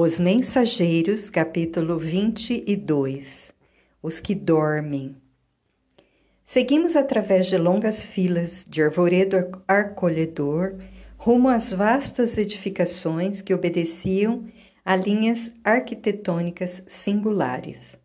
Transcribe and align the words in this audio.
Os 0.00 0.20
Mensageiros, 0.20 1.28
capítulo 1.28 1.98
22 1.98 3.52
Os 4.00 4.20
que 4.20 4.32
dormem. 4.32 5.16
Seguimos 6.46 6.94
através 6.94 7.48
de 7.48 7.58
longas 7.58 8.06
filas 8.06 8.64
de 8.64 8.80
arvoredo 8.80 9.36
acolhedor 9.66 10.78
rumo 11.16 11.48
às 11.48 11.72
vastas 11.72 12.38
edificações 12.38 13.42
que 13.42 13.52
obedeciam 13.52 14.46
a 14.84 14.94
linhas 14.94 15.50
arquitetônicas 15.64 16.80
singulares. 16.86 17.96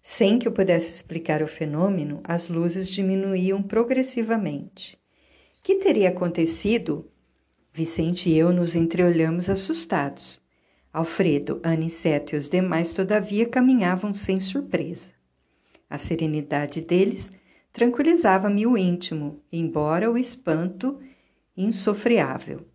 Sem 0.00 0.38
que 0.38 0.46
eu 0.46 0.52
pudesse 0.52 0.90
explicar 0.90 1.42
o 1.42 1.48
fenômeno, 1.48 2.20
as 2.22 2.48
luzes 2.48 2.88
diminuíam 2.88 3.60
progressivamente. 3.60 4.96
Que 5.60 5.74
teria 5.74 6.10
acontecido? 6.10 7.10
Vicente 7.72 8.30
e 8.30 8.38
eu 8.38 8.52
nos 8.52 8.76
entreolhamos 8.76 9.50
assustados. 9.50 10.40
Alfredo, 10.92 11.58
Aniceto 11.62 12.34
e 12.34 12.38
os 12.38 12.50
demais, 12.50 12.92
todavia, 12.92 13.48
caminhavam 13.48 14.12
sem 14.12 14.38
surpresa. 14.38 15.10
A 15.88 15.96
serenidade 15.96 16.82
deles 16.82 17.32
tranquilizava-me 17.72 18.66
o 18.66 18.76
íntimo, 18.76 19.42
embora 19.50 20.10
o 20.10 20.18
espanto 20.18 21.00
insofreável. 21.56 22.66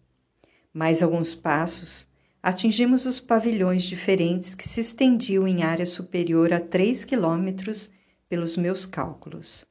Mais 0.73 1.03
alguns 1.03 1.35
passos, 1.35 2.07
atingimos 2.41 3.05
os 3.05 3.20
pavilhões 3.20 3.84
diferentes 3.84 4.55
que 4.55 4.68
se 4.68 4.79
estendiam 4.79 5.48
em 5.48 5.62
área 5.62 5.85
superior 5.85 6.52
a 6.52 6.59
três 6.59 7.04
quilômetros 7.04 7.91
pelos 8.27 8.57
meus 8.57 8.84
cálculos. 8.84 9.63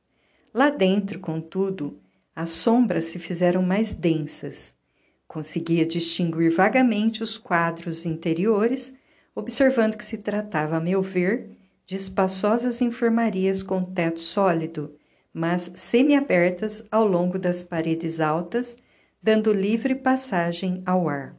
Lá 0.54 0.70
dentro, 0.70 1.18
contudo, 1.18 2.00
as 2.34 2.50
sombras 2.50 3.06
se 3.06 3.18
fizeram 3.18 3.60
mais 3.62 3.92
densas 3.92 4.75
Conseguia 5.26 5.84
distinguir 5.84 6.50
vagamente 6.50 7.22
os 7.22 7.36
quadros 7.36 8.06
interiores, 8.06 8.94
observando 9.34 9.96
que 9.96 10.04
se 10.04 10.18
tratava, 10.18 10.76
a 10.76 10.80
meu 10.80 11.02
ver, 11.02 11.50
de 11.84 11.96
espaçosas 11.96 12.80
enfermarias 12.80 13.62
com 13.62 13.82
teto 13.82 14.20
sólido, 14.20 14.96
mas 15.32 15.70
semiabertas 15.74 16.82
ao 16.90 17.06
longo 17.06 17.38
das 17.38 17.62
paredes 17.62 18.20
altas, 18.20 18.76
dando 19.22 19.52
livre 19.52 19.94
passagem 19.94 20.82
ao 20.86 21.08
ar. 21.08 21.36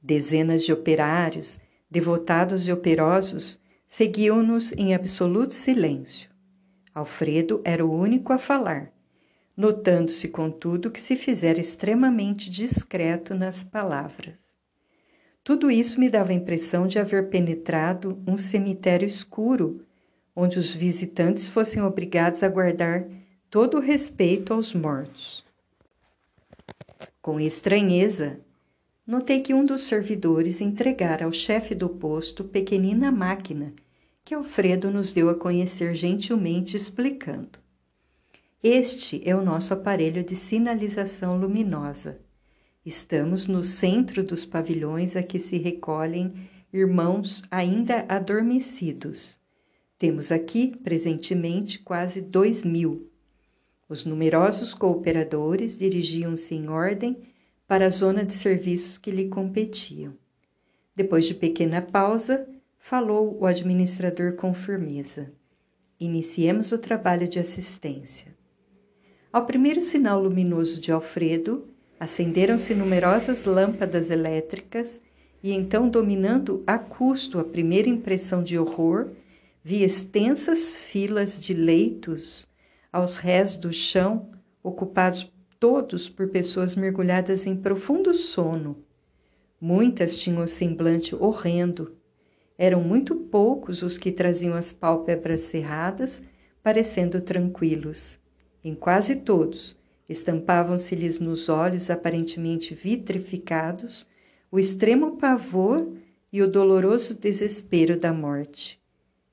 Dezenas 0.00 0.62
de 0.62 0.72
operários, 0.72 1.58
devotados 1.90 2.68
e 2.68 2.72
operosos, 2.72 3.60
seguiam-nos 3.88 4.72
em 4.72 4.94
absoluto 4.94 5.52
silêncio. 5.52 6.30
Alfredo 6.94 7.60
era 7.64 7.84
o 7.84 7.92
único 7.92 8.32
a 8.32 8.38
falar, 8.38 8.92
notando-se, 9.56 10.28
contudo, 10.28 10.90
que 10.90 11.00
se 11.00 11.16
fizera 11.16 11.60
extremamente 11.60 12.50
discreto 12.50 13.34
nas 13.34 13.64
palavras. 13.64 14.34
Tudo 15.42 15.70
isso 15.70 15.98
me 15.98 16.10
dava 16.10 16.32
a 16.32 16.34
impressão 16.34 16.86
de 16.86 16.98
haver 16.98 17.30
penetrado 17.30 18.22
um 18.26 18.36
cemitério 18.36 19.06
escuro, 19.06 19.84
onde 20.34 20.58
os 20.58 20.74
visitantes 20.74 21.48
fossem 21.48 21.82
obrigados 21.82 22.42
a 22.42 22.48
guardar 22.48 23.06
todo 23.48 23.78
o 23.78 23.80
respeito 23.80 24.52
aos 24.52 24.74
mortos. 24.74 25.44
Com 27.22 27.40
estranheza, 27.40 28.40
notei 29.06 29.40
que 29.40 29.54
um 29.54 29.64
dos 29.64 29.82
servidores 29.82 30.60
entregara 30.60 31.24
ao 31.24 31.32
chefe 31.32 31.74
do 31.74 31.88
posto 31.88 32.44
pequenina 32.44 33.10
máquina 33.10 33.72
que 34.26 34.34
Alfredo 34.34 34.90
nos 34.90 35.12
deu 35.12 35.30
a 35.30 35.36
conhecer 35.36 35.94
gentilmente 35.94 36.76
explicando. 36.76 37.60
Este 38.62 39.20
é 39.28 39.36
o 39.36 39.44
nosso 39.44 39.74
aparelho 39.74 40.24
de 40.24 40.34
sinalização 40.34 41.38
luminosa. 41.38 42.18
Estamos 42.84 43.46
no 43.46 43.62
centro 43.62 44.24
dos 44.24 44.46
pavilhões 44.46 45.14
a 45.14 45.22
que 45.22 45.38
se 45.38 45.58
recolhem 45.58 46.48
irmãos 46.72 47.42
ainda 47.50 48.06
adormecidos. 48.08 49.38
Temos 49.98 50.32
aqui, 50.32 50.74
presentemente, 50.82 51.80
quase 51.80 52.22
dois 52.22 52.62
mil. 52.62 53.10
Os 53.88 54.06
numerosos 54.06 54.72
cooperadores 54.72 55.76
dirigiam-se 55.76 56.54
em 56.54 56.68
ordem 56.68 57.18
para 57.68 57.86
a 57.86 57.90
zona 57.90 58.24
de 58.24 58.32
serviços 58.32 58.96
que 58.96 59.10
lhe 59.10 59.28
competiam. 59.28 60.14
Depois 60.94 61.26
de 61.26 61.34
pequena 61.34 61.82
pausa, 61.82 62.48
falou 62.78 63.36
o 63.38 63.44
administrador 63.44 64.34
com 64.34 64.54
firmeza. 64.54 65.30
Iniciemos 66.00 66.72
o 66.72 66.78
trabalho 66.78 67.28
de 67.28 67.38
assistência. 67.38 68.35
Ao 69.36 69.44
primeiro 69.44 69.82
sinal 69.82 70.22
luminoso 70.22 70.80
de 70.80 70.90
Alfredo, 70.90 71.68
acenderam-se 72.00 72.74
numerosas 72.74 73.44
lâmpadas 73.44 74.10
elétricas 74.10 74.98
e 75.42 75.52
então, 75.52 75.90
dominando 75.90 76.64
a 76.66 76.78
custo 76.78 77.38
a 77.38 77.44
primeira 77.44 77.86
impressão 77.86 78.42
de 78.42 78.58
horror, 78.58 79.10
vi 79.62 79.82
extensas 79.82 80.78
filas 80.78 81.38
de 81.38 81.52
leitos 81.52 82.48
aos 82.90 83.18
rés 83.18 83.56
do 83.58 83.70
chão, 83.70 84.30
ocupados 84.62 85.30
todos 85.60 86.08
por 86.08 86.28
pessoas 86.28 86.74
mergulhadas 86.74 87.44
em 87.44 87.54
profundo 87.54 88.14
sono. 88.14 88.82
Muitas 89.60 90.16
tinham 90.16 90.40
o 90.40 90.48
semblante 90.48 91.14
horrendo. 91.14 91.94
Eram 92.56 92.80
muito 92.80 93.14
poucos 93.14 93.82
os 93.82 93.98
que 93.98 94.10
traziam 94.10 94.54
as 94.54 94.72
pálpebras 94.72 95.40
cerradas, 95.40 96.22
parecendo 96.62 97.20
tranquilos. 97.20 98.18
Em 98.66 98.74
quase 98.74 99.14
todos, 99.14 99.76
estampavam-se-lhes 100.08 101.20
nos 101.20 101.48
olhos 101.48 101.88
aparentemente 101.88 102.74
vitrificados 102.74 104.04
o 104.50 104.58
extremo 104.58 105.18
pavor 105.18 105.88
e 106.32 106.42
o 106.42 106.48
doloroso 106.48 107.16
desespero 107.16 107.96
da 107.96 108.12
morte. 108.12 108.82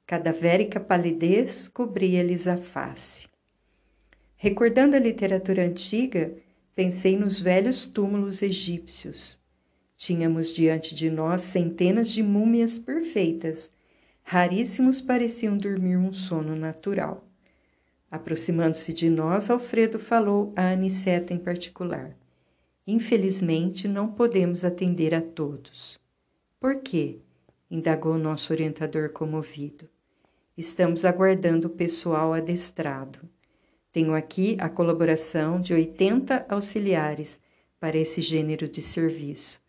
Cadavérica 0.06 0.80
palidez 0.80 1.68
cobria-lhes 1.68 2.46
a 2.46 2.58
face. 2.58 3.28
Recordando 4.36 4.96
a 4.96 5.00
literatura 5.00 5.64
antiga, 5.64 6.36
pensei 6.76 7.18
nos 7.18 7.40
velhos 7.40 7.88
túmulos 7.88 8.44
egípcios. 8.44 9.40
Tínhamos 9.98 10.54
diante 10.54 10.94
de 10.94 11.10
nós 11.10 11.42
centenas 11.42 12.12
de 12.12 12.22
múmias 12.22 12.78
perfeitas. 12.78 13.72
Raríssimos 14.24 15.02
pareciam 15.02 15.58
dormir 15.58 15.98
um 15.98 16.14
sono 16.14 16.56
natural. 16.56 17.28
Aproximando-se 18.14 18.94
de 18.94 19.10
nós, 19.10 19.50
Alfredo 19.50 19.98
falou 19.98 20.54
a 20.56 20.70
Aniceto 20.70 21.34
em 21.34 21.38
particular. 21.40 22.16
Infelizmente, 22.86 23.88
não 23.88 24.08
podemos 24.08 24.64
atender 24.64 25.16
a 25.16 25.20
todos. 25.20 26.00
Por 26.60 26.76
quê? 26.76 27.18
indagou 27.72 28.20
nosso 28.20 28.54
orientador 28.54 29.10
comovido. 29.10 29.90
Estamos 30.56 31.06
aguardando 31.06 31.66
o 31.66 31.72
pessoal 31.72 32.36
adestrado. 32.36 33.18
Tenho 33.92 34.14
aqui 34.14 34.58
a 34.60 34.70
colaboração 34.70 35.60
de 35.60 35.74
80 35.74 36.46
auxiliares 36.50 37.40
para 37.80 37.98
esse 37.98 38.22
gênero 38.22 38.68
de 38.68 38.84
serviço. 38.84 39.60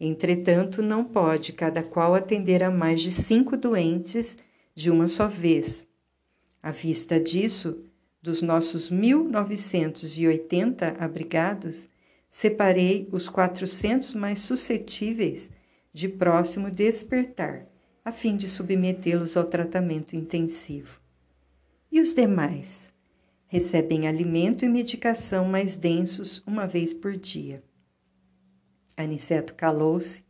Entretanto, 0.00 0.82
não 0.82 1.04
pode 1.04 1.52
cada 1.52 1.84
qual 1.84 2.16
atender 2.16 2.64
a 2.64 2.70
mais 2.70 3.00
de 3.00 3.12
cinco 3.12 3.56
doentes 3.56 4.36
de 4.74 4.90
uma 4.90 5.06
só 5.06 5.28
vez, 5.28 5.86
à 6.66 6.70
vista 6.72 7.20
disso, 7.20 7.84
dos 8.20 8.42
nossos 8.42 8.90
1980 8.90 10.96
abrigados, 10.98 11.88
separei 12.28 13.08
os 13.12 13.28
400 13.28 14.14
mais 14.14 14.40
suscetíveis 14.40 15.48
de 15.92 16.08
próximo 16.08 16.68
despertar, 16.68 17.68
a 18.04 18.10
fim 18.10 18.36
de 18.36 18.48
submetê-los 18.48 19.36
ao 19.36 19.44
tratamento 19.44 20.16
intensivo. 20.16 21.00
E 21.92 22.00
os 22.00 22.12
demais? 22.12 22.92
Recebem 23.46 24.08
alimento 24.08 24.64
e 24.64 24.68
medicação 24.68 25.44
mais 25.44 25.76
densos 25.76 26.42
uma 26.44 26.66
vez 26.66 26.92
por 26.92 27.16
dia. 27.16 27.62
Aniceto 28.96 29.54
calou-se, 29.54 30.24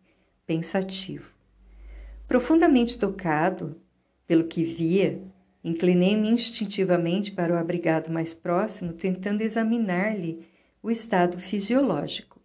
pensativo. 0.44 1.32
Profundamente 2.28 2.98
tocado 2.98 3.80
pelo 4.26 4.44
que 4.44 4.64
via, 4.64 5.18
Inclinei-me 5.66 6.30
instintivamente 6.30 7.32
para 7.32 7.52
o 7.52 7.56
abrigado 7.56 8.08
mais 8.08 8.32
próximo, 8.32 8.92
tentando 8.92 9.42
examinar-lhe 9.42 10.46
o 10.80 10.92
estado 10.92 11.40
fisiológico. 11.40 12.40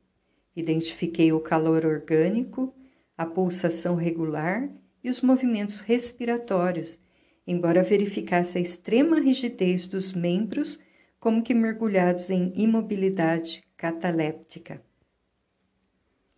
Identifiquei 0.56 1.32
o 1.32 1.40
calor 1.40 1.86
orgânico, 1.86 2.74
a 3.16 3.24
pulsação 3.24 3.94
regular 3.94 4.68
e 5.04 5.10
os 5.12 5.22
movimentos 5.22 5.82
respiratórios, 5.82 6.98
embora 7.46 7.84
verificasse 7.84 8.58
a 8.58 8.62
extrema 8.62 9.20
rigidez 9.20 9.86
dos 9.86 10.14
membros, 10.14 10.80
como 11.20 11.44
que 11.44 11.54
mergulhados 11.54 12.32
em 12.32 12.52
imobilidade 12.56 13.64
cataléptica. 13.78 14.82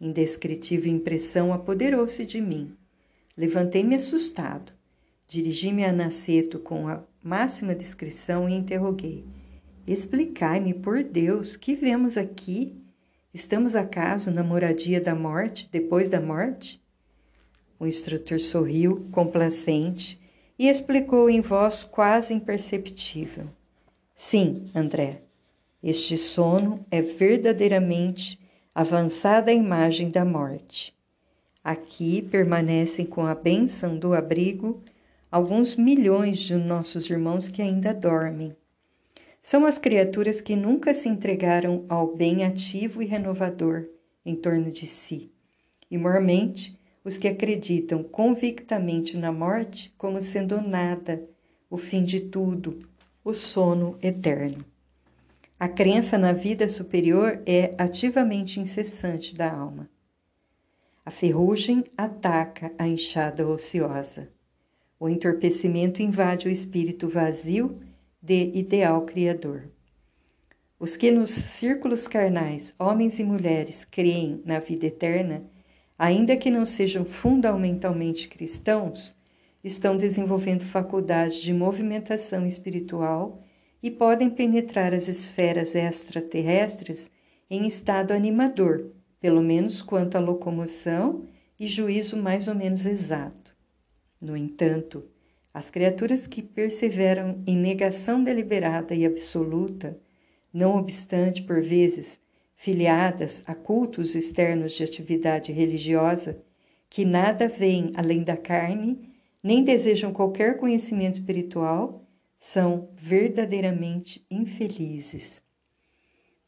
Indescritível 0.01 0.91
impressão 0.91 1.53
apoderou-se 1.53 2.25
de 2.25 2.41
mim. 2.41 2.75
Levantei-me 3.37 3.95
assustado. 3.95 4.73
Dirigi-me 5.33 5.83
a 5.83 5.91
Naceto 5.91 6.59
com 6.59 6.87
a 6.87 7.01
máxima 7.23 7.73
discrição 7.73 8.47
e 8.47 8.53
interroguei: 8.53 9.25
Explicai-me, 9.87 10.75
por 10.75 11.01
Deus, 11.01 11.55
que 11.55 11.73
vemos 11.73 12.17
aqui? 12.17 12.79
Estamos 13.33 13.75
acaso 13.75 14.29
na 14.29 14.43
moradia 14.43 15.01
da 15.01 15.15
morte 15.15 15.67
depois 15.71 16.07
da 16.07 16.21
morte? 16.21 16.79
O 17.79 17.87
instrutor 17.87 18.39
sorriu, 18.39 19.07
complacente, 19.11 20.21
e 20.59 20.69
explicou 20.69 21.27
em 21.27 21.41
voz 21.41 21.83
quase 21.83 22.31
imperceptível: 22.31 23.47
Sim, 24.13 24.69
André, 24.75 25.23
este 25.81 26.15
sono 26.15 26.85
é 26.91 27.01
verdadeiramente 27.01 28.39
avançada 28.75 29.51
imagem 29.51 30.11
da 30.11 30.23
morte. 30.23 30.95
Aqui 31.63 32.21
permanecem 32.21 33.03
com 33.03 33.25
a 33.25 33.33
bênção 33.33 33.97
do 33.97 34.13
abrigo 34.13 34.83
alguns 35.33 35.75
milhões 35.75 36.37
de 36.37 36.53
nossos 36.53 37.09
irmãos 37.09 37.47
que 37.47 37.59
ainda 37.59 37.91
dormem. 37.91 38.55
São 39.41 39.65
as 39.65 39.79
criaturas 39.79 40.39
que 40.39 40.55
nunca 40.55 40.93
se 40.93 41.09
entregaram 41.09 41.87
ao 41.89 42.15
bem 42.15 42.45
ativo 42.45 43.01
e 43.01 43.05
renovador 43.07 43.87
em 44.23 44.35
torno 44.35 44.69
de 44.69 44.85
si. 44.85 45.31
E, 45.89 45.97
mormente, 45.97 46.79
os 47.03 47.17
que 47.17 47.27
acreditam 47.27 48.03
convictamente 48.03 49.17
na 49.17 49.31
morte 49.31 49.91
como 49.97 50.21
sendo 50.21 50.61
nada, 50.61 51.27
o 51.67 51.77
fim 51.77 52.03
de 52.03 52.19
tudo, 52.19 52.87
o 53.25 53.33
sono 53.33 53.97
eterno. 54.03 54.63
A 55.59 55.67
crença 55.67 56.15
na 56.15 56.31
vida 56.31 56.69
superior 56.69 57.41
é 57.47 57.73
ativamente 57.79 58.59
incessante 58.59 59.33
da 59.33 59.51
alma. 59.51 59.89
A 61.03 61.09
ferrugem 61.09 61.83
ataca 61.97 62.71
a 62.77 62.87
enxada 62.87 63.47
ociosa. 63.47 64.29
O 65.03 65.09
entorpecimento 65.09 66.01
invade 66.01 66.47
o 66.47 66.49
espírito 66.49 67.09
vazio 67.09 67.77
de 68.21 68.51
ideal 68.53 69.01
criador. 69.01 69.69
Os 70.79 70.95
que 70.95 71.11
nos 71.11 71.29
círculos 71.29 72.07
carnais, 72.07 72.73
homens 72.79 73.19
e 73.19 73.23
mulheres, 73.25 73.83
creem 73.83 74.41
na 74.45 74.59
vida 74.59 74.85
eterna, 74.85 75.43
ainda 75.99 76.37
que 76.37 76.49
não 76.49 76.65
sejam 76.65 77.03
fundamentalmente 77.03 78.29
cristãos, 78.29 79.13
estão 79.61 79.97
desenvolvendo 79.97 80.63
faculdades 80.63 81.35
de 81.41 81.53
movimentação 81.53 82.45
espiritual 82.45 83.43
e 83.83 83.91
podem 83.91 84.29
penetrar 84.29 84.93
as 84.93 85.09
esferas 85.09 85.75
extraterrestres 85.75 87.11
em 87.49 87.67
estado 87.67 88.13
animador, 88.13 88.85
pelo 89.19 89.41
menos 89.41 89.81
quanto 89.81 90.15
à 90.15 90.21
locomoção 90.21 91.25
e 91.59 91.67
juízo 91.67 92.15
mais 92.15 92.47
ou 92.47 92.55
menos 92.55 92.85
exato. 92.85 93.52
No 94.23 94.37
entanto, 94.37 95.03
as 95.53 95.69
criaturas 95.69 96.25
que 96.25 96.41
perseveram 96.41 97.43
em 97.45 97.57
negação 97.57 98.23
deliberada 98.23 98.95
e 98.95 99.05
absoluta, 99.05 99.99
não 100.53 100.77
obstante, 100.77 101.41
por 101.41 101.61
vezes, 101.61 102.21
filiadas 102.55 103.43
a 103.45 103.53
cultos 103.53 104.15
externos 104.15 104.71
de 104.71 104.83
atividade 104.85 105.51
religiosa, 105.51 106.41
que 106.89 107.03
nada 107.03 107.49
veem 107.49 107.91
além 107.95 108.23
da 108.23 108.37
carne, 108.37 109.09
nem 109.43 109.61
desejam 109.61 110.13
qualquer 110.13 110.55
conhecimento 110.55 111.19
espiritual, 111.19 112.07
são 112.39 112.87
verdadeiramente 112.95 114.25
infelizes. 114.31 115.43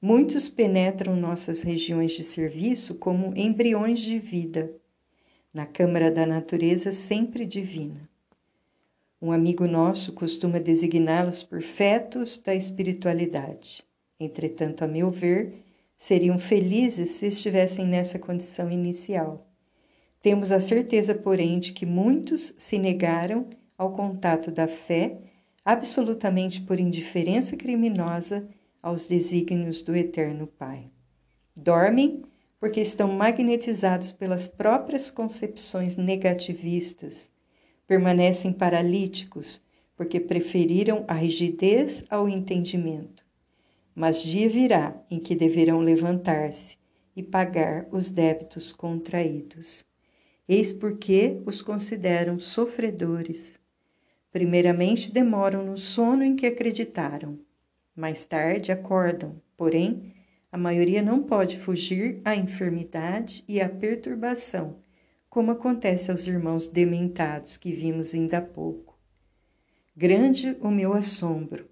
Muitos 0.01 0.47
penetram 0.47 1.13
nossas 1.17 1.61
regiões 1.61 2.13
de 2.13 2.23
serviço 2.23 2.95
como 2.95 3.33
embriões 3.35 3.99
de 3.99 4.17
vida, 4.17 4.73
na 5.55 5.65
câmara 5.65 6.11
da 6.11 6.25
natureza 6.25 6.91
sempre 6.91 7.45
divina. 7.45 8.09
Um 9.21 9.31
amigo 9.31 9.65
nosso 9.65 10.11
costuma 10.11 10.59
designá-los 10.59 11.43
por 11.43 11.61
fetos 11.61 12.37
da 12.37 12.53
espiritualidade. 12.53 13.81
Entretanto, 14.19 14.83
a 14.83 14.87
meu 14.87 15.09
ver, 15.09 15.63
seriam 15.97 16.37
felizes 16.37 17.11
se 17.11 17.27
estivessem 17.27 17.85
nessa 17.85 18.19
condição 18.19 18.69
inicial. 18.69 19.47
Temos 20.21 20.51
a 20.51 20.59
certeza, 20.59 21.15
porém, 21.15 21.57
de 21.57 21.71
que 21.71 21.85
muitos 21.85 22.53
se 22.57 22.77
negaram 22.77 23.47
ao 23.77 23.93
contato 23.93 24.51
da 24.51 24.67
fé, 24.67 25.21
absolutamente 25.63 26.59
por 26.63 26.81
indiferença 26.81 27.55
criminosa 27.55 28.45
aos 28.83 29.07
desígnios 29.07 29.81
do 29.81 29.95
Eterno 29.95 30.47
Pai. 30.47 30.91
Dormem 31.55 32.23
porque 32.65 32.81
estão 32.81 33.07
magnetizados 33.11 34.11
pelas 34.11 34.47
próprias 34.47 35.11
concepções 35.11 35.95
negativistas. 35.95 37.29
Permanecem 37.85 38.51
paralíticos 38.51 39.61
porque 39.95 40.19
preferiram 40.19 41.05
a 41.07 41.13
rigidez 41.13 42.03
ao 42.09 42.27
entendimento 42.27 43.23
mas 43.95 44.21
dia 44.21 44.49
virá 44.49 44.93
em 45.09 45.19
que 45.19 45.33
deverão 45.33 45.79
levantar-se 45.79 46.75
e 47.15 47.23
pagar 47.23 47.87
os 47.91 48.09
débitos 48.09 48.73
contraídos. 48.73 49.85
Eis 50.49 50.73
porque 50.73 51.41
os 51.45 51.61
consideram 51.61 52.37
sofredores. 52.37 53.57
Primeiramente 54.33 55.13
demoram 55.13 55.63
no 55.63 55.77
sono 55.77 56.23
em 56.23 56.35
que 56.35 56.45
acreditaram, 56.45 57.39
mais 57.95 58.25
tarde 58.25 58.69
acordam, 58.69 59.41
porém, 59.55 60.14
a 60.55 60.57
maioria 60.57 61.01
não 61.01 61.21
pode 61.21 61.57
fugir 61.57 62.21
à 62.23 62.33
enfermidade 62.33 63.43
e 63.45 63.59
à 63.59 63.67
perturbação, 63.67 64.77
como 65.29 65.51
acontece 65.51 66.09
aos 66.09 66.25
irmãos 66.27 66.65
dementados 66.65 67.57
que 67.57 67.73
vimos 67.73 68.13
ainda 68.13 68.37
há 68.37 68.41
pouco. 68.41 68.97
Grande 69.93 70.55
o 70.61 70.71
meu 70.71 70.93
assombro 70.93 71.67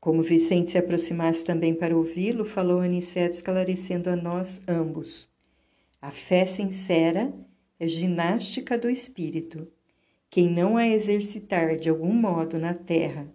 como 0.00 0.20
Vicente 0.20 0.72
se 0.72 0.78
aproximasse 0.78 1.44
também 1.44 1.72
para 1.72 1.96
ouvi-lo, 1.96 2.44
falou 2.44 2.80
Aniceto 2.80 3.36
esclarecendo 3.36 4.10
a 4.10 4.16
nós 4.16 4.60
ambos. 4.66 5.30
A 6.00 6.10
fé 6.10 6.44
sincera 6.44 7.32
é 7.78 7.86
ginástica 7.86 8.76
do 8.76 8.90
espírito. 8.90 9.68
Quem 10.28 10.50
não 10.50 10.76
a 10.76 10.88
exercitar 10.88 11.76
de 11.76 11.88
algum 11.88 12.12
modo 12.12 12.58
na 12.58 12.74
terra, 12.74 13.32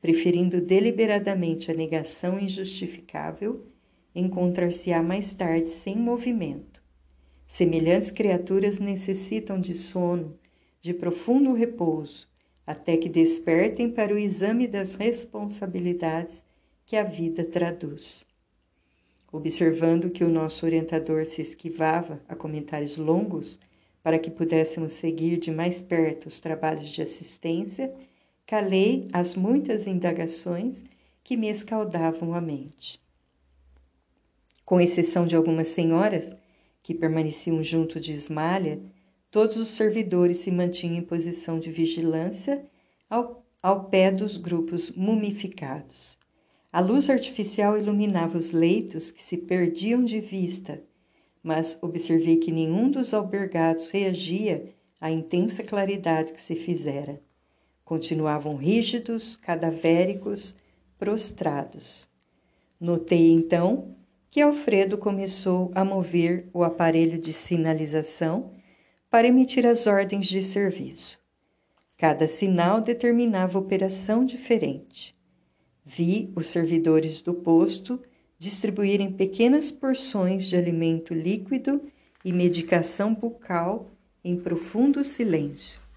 preferindo 0.00 0.60
deliberadamente 0.60 1.70
a 1.70 1.74
negação 1.74 2.38
injustificável, 2.38 3.66
encontrar-se-á 4.14 5.02
mais 5.02 5.34
tarde 5.34 5.70
sem 5.70 5.96
movimento. 5.96 6.82
Semelhantes 7.46 8.10
criaturas 8.10 8.78
necessitam 8.78 9.60
de 9.60 9.74
sono, 9.74 10.38
de 10.80 10.92
profundo 10.92 11.52
repouso, 11.52 12.28
até 12.66 12.96
que 12.96 13.08
despertem 13.08 13.90
para 13.90 14.14
o 14.14 14.18
exame 14.18 14.66
das 14.66 14.94
responsabilidades 14.94 16.44
que 16.84 16.96
a 16.96 17.02
vida 17.02 17.44
traduz. 17.44 18.26
Observando 19.32 20.10
que 20.10 20.24
o 20.24 20.28
nosso 20.28 20.64
orientador 20.64 21.26
se 21.26 21.42
esquivava 21.42 22.22
a 22.28 22.34
comentários 22.34 22.96
longos 22.96 23.58
para 24.02 24.18
que 24.18 24.30
pudéssemos 24.30 24.94
seguir 24.94 25.38
de 25.38 25.50
mais 25.50 25.82
perto 25.82 26.26
os 26.26 26.40
trabalhos 26.40 26.88
de 26.88 27.02
assistência, 27.02 27.92
calei 28.48 29.06
as 29.12 29.36
muitas 29.36 29.86
indagações 29.86 30.82
que 31.22 31.36
me 31.36 31.48
escaldavam 31.48 32.34
a 32.34 32.40
mente. 32.40 33.00
Com 34.64 34.80
exceção 34.80 35.24
de 35.24 35.36
algumas 35.36 35.68
senhoras 35.68 36.34
que 36.82 36.92
permaneciam 36.92 37.62
junto 37.62 38.00
de 38.00 38.12
Ismalha, 38.12 38.80
Todos 39.30 39.58
os 39.58 39.68
servidores 39.68 40.38
se 40.38 40.50
mantinham 40.50 40.96
em 40.96 41.02
posição 41.02 41.60
de 41.60 41.70
vigilância 41.70 42.64
ao, 43.10 43.44
ao 43.62 43.84
pé 43.84 44.10
dos 44.10 44.38
grupos 44.38 44.90
mumificados. 44.90 46.18
A 46.72 46.80
luz 46.80 47.10
artificial 47.10 47.76
iluminava 47.76 48.38
os 48.38 48.52
leitos 48.52 49.10
que 49.10 49.22
se 49.22 49.36
perdiam 49.36 50.02
de 50.02 50.18
vista, 50.20 50.82
mas 51.42 51.78
observei 51.82 52.36
que 52.36 52.50
nenhum 52.50 52.90
dos 52.90 53.12
albergados 53.12 53.90
reagia 53.90 54.72
à 54.98 55.10
intensa 55.10 55.62
claridade 55.62 56.32
que 56.32 56.40
se 56.40 56.56
fizera. 56.56 57.20
Continuavam 57.88 58.54
rígidos, 58.54 59.34
cadavéricos, 59.34 60.54
prostrados. 60.98 62.06
Notei 62.78 63.32
então 63.32 63.96
que 64.30 64.42
Alfredo 64.42 64.98
começou 64.98 65.72
a 65.74 65.86
mover 65.86 66.50
o 66.52 66.62
aparelho 66.62 67.18
de 67.18 67.32
sinalização 67.32 68.52
para 69.08 69.26
emitir 69.26 69.66
as 69.66 69.86
ordens 69.86 70.26
de 70.26 70.42
serviço. 70.42 71.18
Cada 71.96 72.28
sinal 72.28 72.82
determinava 72.82 73.58
operação 73.58 74.22
diferente. 74.22 75.16
Vi 75.82 76.30
os 76.36 76.46
servidores 76.46 77.22
do 77.22 77.32
posto 77.32 77.98
distribuírem 78.38 79.10
pequenas 79.10 79.72
porções 79.72 80.44
de 80.44 80.56
alimento 80.56 81.14
líquido 81.14 81.80
e 82.22 82.34
medicação 82.34 83.14
bucal 83.14 83.88
em 84.22 84.36
profundo 84.36 85.02
silêncio. 85.02 85.87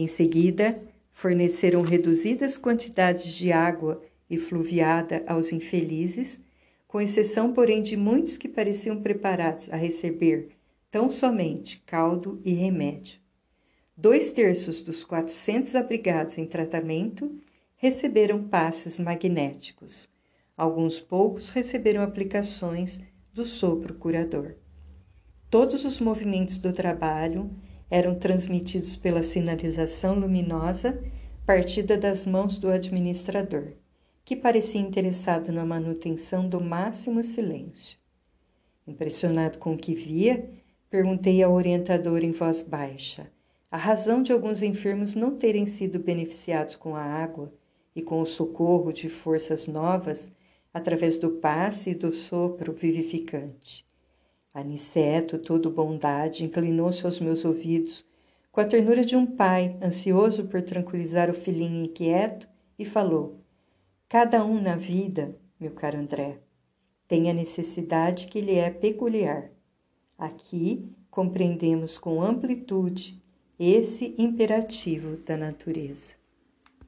Em 0.00 0.06
seguida, 0.06 0.80
forneceram 1.10 1.82
reduzidas 1.82 2.56
quantidades 2.56 3.34
de 3.34 3.50
água 3.50 4.00
efluviada 4.30 5.24
aos 5.26 5.50
infelizes, 5.50 6.40
com 6.86 7.00
exceção, 7.00 7.52
porém, 7.52 7.82
de 7.82 7.96
muitos 7.96 8.36
que 8.36 8.48
pareciam 8.48 9.02
preparados 9.02 9.68
a 9.72 9.76
receber 9.76 10.50
tão 10.88 11.10
somente 11.10 11.82
caldo 11.84 12.40
e 12.44 12.52
remédio. 12.52 13.18
Dois 13.96 14.30
terços 14.30 14.80
dos 14.80 15.02
400 15.02 15.74
abrigados 15.74 16.38
em 16.38 16.46
tratamento 16.46 17.36
receberam 17.74 18.44
passes 18.44 19.00
magnéticos. 19.00 20.08
Alguns 20.56 21.00
poucos 21.00 21.48
receberam 21.48 22.04
aplicações 22.04 23.00
do 23.34 23.44
sopro 23.44 23.94
curador. 23.94 24.54
Todos 25.50 25.84
os 25.84 25.98
movimentos 25.98 26.56
do 26.56 26.72
trabalho 26.72 27.50
eram 27.90 28.14
transmitidos 28.14 28.96
pela 28.96 29.22
sinalização 29.22 30.18
luminosa 30.18 31.02
partida 31.46 31.96
das 31.96 32.26
mãos 32.26 32.58
do 32.58 32.68
administrador, 32.68 33.72
que 34.24 34.36
parecia 34.36 34.80
interessado 34.80 35.50
na 35.50 35.64
manutenção 35.64 36.48
do 36.48 36.60
máximo 36.60 37.22
silêncio. 37.24 37.98
Impressionado 38.86 39.58
com 39.58 39.74
o 39.74 39.78
que 39.78 39.94
via, 39.94 40.48
perguntei 40.90 41.42
ao 41.42 41.52
orientador 41.52 42.22
em 42.22 42.32
voz 42.32 42.62
baixa 42.62 43.30
a 43.70 43.76
razão 43.76 44.22
de 44.22 44.32
alguns 44.32 44.62
enfermos 44.62 45.14
não 45.14 45.36
terem 45.36 45.66
sido 45.66 45.98
beneficiados 45.98 46.74
com 46.74 46.96
a 46.96 47.02
água 47.02 47.52
e 47.94 48.00
com 48.00 48.20
o 48.20 48.26
socorro 48.26 48.92
de 48.92 49.10
forças 49.10 49.66
novas 49.66 50.32
através 50.72 51.18
do 51.18 51.32
passe 51.32 51.90
e 51.90 51.94
do 51.94 52.10
sopro 52.10 52.72
vivificante. 52.72 53.86
Aniceto, 54.58 55.38
todo 55.38 55.70
bondade, 55.70 56.44
inclinou-se 56.44 57.04
aos 57.04 57.20
meus 57.20 57.44
ouvidos 57.44 58.06
com 58.50 58.60
a 58.60 58.64
ternura 58.64 59.04
de 59.04 59.14
um 59.14 59.24
pai 59.24 59.76
ansioso 59.82 60.44
por 60.44 60.62
tranquilizar 60.62 61.30
o 61.30 61.34
filhinho 61.34 61.84
inquieto 61.84 62.48
e 62.78 62.84
falou: 62.84 63.40
Cada 64.08 64.44
um 64.44 64.60
na 64.60 64.74
vida, 64.74 65.36
meu 65.60 65.70
caro 65.70 65.98
André, 65.98 66.38
tem 67.06 67.30
a 67.30 67.32
necessidade 67.32 68.26
que 68.26 68.40
lhe 68.40 68.56
é 68.56 68.70
peculiar. 68.70 69.50
Aqui 70.18 70.90
compreendemos 71.10 71.96
com 71.96 72.20
amplitude 72.20 73.22
esse 73.58 74.14
imperativo 74.18 75.16
da 75.18 75.36
natureza. 75.36 76.17